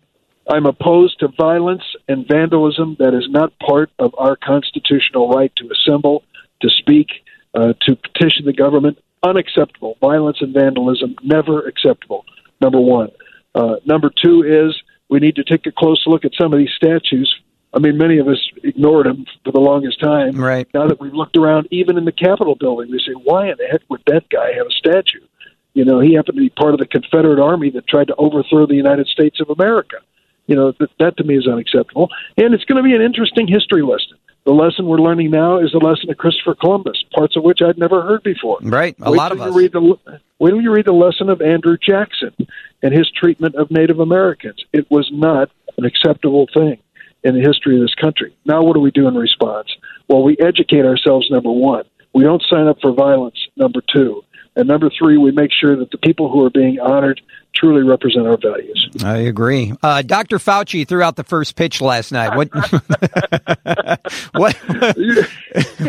I'm 0.50 0.66
opposed 0.66 1.20
to 1.20 1.30
violence 1.40 1.84
and 2.08 2.28
vandalism. 2.28 2.96
That 3.00 3.14
is 3.14 3.28
not 3.30 3.58
part 3.60 3.92
of 4.00 4.14
our 4.18 4.36
constitutional 4.36 5.30
right 5.30 5.52
to 5.58 5.70
assemble, 5.72 6.24
to 6.62 6.70
speak, 6.70 7.08
uh, 7.54 7.74
to 7.82 7.96
petition 7.96 8.46
the 8.46 8.54
government. 8.54 8.98
Unacceptable. 9.24 9.98
Violence 10.02 10.38
and 10.42 10.54
vandalism, 10.54 11.16
never 11.24 11.66
acceptable. 11.68 12.26
Number 12.62 12.80
one. 12.80 13.10
Uh, 13.56 13.76
number 13.86 14.12
two 14.24 14.44
is 14.44 14.76
we 15.10 15.20
need 15.20 15.36
to 15.36 15.44
take 15.44 15.66
a 15.66 15.72
close 15.72 16.04
look 16.08 16.26
at 16.26 16.32
some 16.40 16.54
of 16.54 16.60
these 16.60 16.72
statues. 16.76 17.34
I 17.74 17.80
mean, 17.80 17.98
many 17.98 18.20
of 18.20 18.28
us 18.28 18.40
ignored 18.64 19.08
them 19.08 19.26
for 19.44 19.52
the 19.52 19.60
longest 19.60 20.00
time. 20.00 20.36
Right. 20.36 20.68
Now 20.74 20.88
that 20.88 21.00
we've 21.00 21.14
looked 21.14 21.38
around, 21.38 21.68
even 21.72 21.98
in 21.98 22.06
the 22.06 22.12
Capitol 22.12 22.56
building, 22.56 22.92
they 22.92 23.00
say, 23.00 23.14
why 23.14 23.50
in 23.50 23.56
the 23.58 23.68
heck 23.72 23.82
would 23.90 24.02
that 24.08 24.30
guy 24.30 24.54
have 24.58 24.68
a 24.68 24.72
statue? 24.72 25.26
You 25.74 25.86
know, 25.86 26.00
he 26.00 26.14
happened 26.14 26.38
to 26.38 26.42
be 26.42 26.50
part 26.50 26.74
of 26.74 26.80
the 26.80 26.86
Confederate 26.86 27.40
Army 27.42 27.72
that 27.72 27.88
tried 27.88 28.08
to 28.08 28.16
overthrow 28.16 28.68
the 28.68 28.76
United 28.76 29.08
States 29.08 29.40
of 29.40 29.50
America. 29.50 29.98
You 30.48 30.56
know, 30.56 30.74
that, 30.80 30.90
that 31.00 31.18
to 31.18 31.24
me 31.24 31.38
is 31.38 31.48
unacceptable. 31.48 32.10
And 32.38 32.54
it's 32.54 32.66
going 32.66 32.84
to 32.84 32.84
be 32.84 32.96
an 32.96 33.02
interesting 33.02 33.48
history 33.48 33.82
lesson. 33.82 34.18
The 34.46 34.52
lesson 34.52 34.88
we're 34.88 34.98
learning 34.98 35.32
now 35.32 35.60
is 35.60 35.72
the 35.72 35.78
lesson 35.78 36.10
of 36.10 36.18
Christopher 36.18 36.56
Columbus, 36.56 37.02
parts 37.16 37.38
of 37.38 37.44
which 37.44 37.62
I'd 37.62 37.78
never 37.78 38.02
heard 38.02 38.24
before. 38.24 38.58
Right. 38.62 38.94
A 39.02 39.10
Wait 39.10 39.18
lot 39.18 39.32
of 39.32 39.40
us. 39.40 39.56
Read 39.56 39.72
the, 39.72 39.98
wait 40.40 40.50
till 40.52 40.62
you 40.62 40.72
read 40.74 40.86
the 40.86 40.92
lesson 40.92 41.30
of 41.30 41.42
Andrew 41.42 41.78
Jackson 41.78 42.36
and 42.82 42.94
his 42.94 43.10
treatment 43.10 43.56
of 43.56 43.72
Native 43.72 44.00
Americans. 44.00 44.66
It 44.74 44.90
was 44.92 45.10
not 45.14 45.50
an 45.78 45.86
acceptable 45.86 46.48
thing 46.54 46.78
in 47.24 47.36
the 47.36 47.42
history 47.42 47.76
of 47.76 47.82
this 47.82 47.96
country. 47.96 48.36
Now, 48.44 48.64
what 48.64 48.74
do 48.74 48.82
we 48.82 48.92
do 48.92 49.08
in 49.08 49.16
response? 49.16 49.70
Well, 50.10 50.24
we 50.24 50.36
educate 50.38 50.86
ourselves, 50.86 51.32
number 51.32 51.52
one. 51.52 51.86
We 52.14 52.26
don't 52.26 52.44
sign 52.50 52.68
up 52.68 52.80
for 52.82 52.92
violence, 52.92 53.48
number 53.56 53.82
two. 53.82 54.24
And 54.56 54.68
number 54.68 54.90
three, 54.98 55.18
we 55.18 55.32
make 55.32 55.52
sure 55.52 55.76
that 55.76 55.90
the 55.92 55.98
people 55.98 56.32
who 56.32 56.46
are 56.46 56.50
being 56.50 56.80
honored 56.80 57.22
truly 57.56 57.84
represent 57.84 58.28
our 58.28 58.38
values. 58.38 58.88
I 59.04 59.18
agree. 59.18 59.74
Uh, 59.82 60.02
Dr. 60.02 60.38
Fauci 60.38 60.88
threw 60.88 61.02
out 61.02 61.16
the 61.16 61.24
first 61.24 61.56
pitch 61.56 61.82
last 61.82 62.12
night. 62.12 62.36
What, 62.36 62.50
what, 64.34 64.56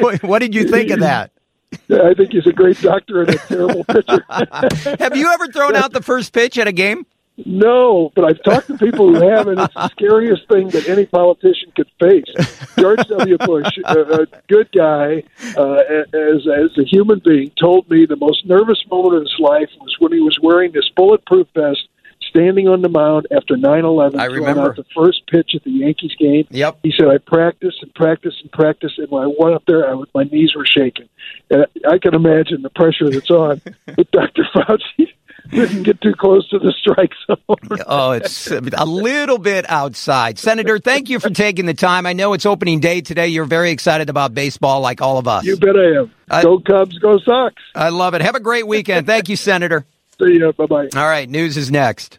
what, 0.00 0.22
what 0.22 0.38
did 0.38 0.54
you 0.54 0.68
think 0.68 0.90
of 0.90 1.00
that? 1.00 1.32
I 1.90 2.14
think 2.14 2.32
he's 2.32 2.46
a 2.46 2.52
great 2.52 2.80
doctor 2.80 3.22
and 3.22 3.30
a 3.30 3.38
terrible 3.38 3.84
pitcher. 3.84 4.24
Have 5.00 5.16
you 5.16 5.28
ever 5.32 5.48
thrown 5.48 5.74
out 5.74 5.92
the 5.92 6.02
first 6.02 6.32
pitch 6.32 6.56
at 6.56 6.68
a 6.68 6.72
game? 6.72 7.04
No, 7.44 8.12
but 8.14 8.24
I've 8.24 8.42
talked 8.44 8.68
to 8.68 8.78
people 8.78 9.12
who 9.12 9.28
have, 9.28 9.48
and 9.48 9.58
it's 9.58 9.74
the 9.74 9.88
scariest 9.88 10.46
thing 10.48 10.68
that 10.68 10.88
any 10.88 11.04
politician 11.04 11.72
could 11.74 11.90
face. 12.00 12.24
George 12.78 13.00
W. 13.08 13.36
Bush, 13.38 13.76
a, 13.84 14.00
a 14.22 14.26
good 14.48 14.70
guy, 14.72 15.24
uh, 15.56 15.74
as 16.12 16.46
as 16.46 16.78
a 16.78 16.84
human 16.84 17.20
being, 17.24 17.50
told 17.60 17.90
me 17.90 18.06
the 18.06 18.14
most 18.16 18.46
nervous 18.46 18.80
moment 18.88 19.16
of 19.16 19.22
his 19.22 19.34
life 19.40 19.68
was 19.80 19.96
when 19.98 20.12
he 20.12 20.20
was 20.20 20.38
wearing 20.40 20.70
this 20.70 20.88
bulletproof 20.96 21.48
vest, 21.54 21.88
standing 22.28 22.68
on 22.68 22.82
the 22.82 22.88
mound 22.88 23.26
after 23.36 23.56
9/11, 23.56 24.16
I 24.16 24.26
remember. 24.26 24.62
out 24.70 24.76
the 24.76 24.84
first 24.94 25.26
pitch 25.26 25.56
at 25.56 25.64
the 25.64 25.70
Yankees 25.72 26.14
game. 26.16 26.46
Yep. 26.50 26.78
He 26.84 26.92
said, 26.96 27.08
"I 27.08 27.18
practiced 27.18 27.82
and 27.82 27.92
practiced 27.94 28.42
and 28.42 28.52
practiced, 28.52 28.98
and 29.00 29.10
when 29.10 29.24
I 29.24 29.32
went 29.36 29.56
up 29.56 29.64
there, 29.66 29.90
I, 29.90 29.94
was- 29.94 30.08
my 30.14 30.22
knees 30.22 30.54
were 30.54 30.66
shaking." 30.66 31.08
And 31.50 31.66
I 31.88 31.98
can 31.98 32.14
imagine 32.14 32.62
the 32.62 32.70
pressure 32.70 33.10
that's 33.10 33.30
on. 33.30 33.60
with 33.98 34.08
Dr. 34.12 34.44
Fauci 34.54 35.08
didn't 35.50 35.82
get 35.84 36.00
too 36.00 36.14
close 36.14 36.48
to 36.48 36.58
the 36.58 36.72
strike 36.72 37.12
zone. 37.26 37.78
Oh, 37.86 38.12
it's 38.12 38.50
a 38.50 38.84
little 38.86 39.38
bit 39.38 39.68
outside. 39.68 40.38
Senator, 40.38 40.78
thank 40.78 41.08
you 41.08 41.20
for 41.20 41.30
taking 41.30 41.66
the 41.66 41.74
time. 41.74 42.06
I 42.06 42.12
know 42.12 42.32
it's 42.32 42.46
opening 42.46 42.80
day 42.80 43.00
today. 43.00 43.28
You're 43.28 43.44
very 43.44 43.70
excited 43.70 44.08
about 44.10 44.34
baseball, 44.34 44.80
like 44.80 45.00
all 45.02 45.18
of 45.18 45.28
us. 45.28 45.44
You 45.44 45.56
bet 45.56 45.76
I 45.76 46.00
am. 46.00 46.12
I- 46.30 46.42
go 46.42 46.58
Cubs, 46.60 46.98
go 46.98 47.18
Sox. 47.18 47.54
I 47.74 47.90
love 47.90 48.14
it. 48.14 48.22
Have 48.22 48.34
a 48.34 48.40
great 48.40 48.66
weekend. 48.66 49.06
Thank 49.06 49.28
you, 49.28 49.36
Senator. 49.36 49.84
See 50.20 50.38
ya. 50.38 50.52
Bye 50.52 50.66
bye. 50.66 50.88
All 50.96 51.06
right, 51.08 51.28
news 51.28 51.56
is 51.56 51.70
next. 51.70 52.18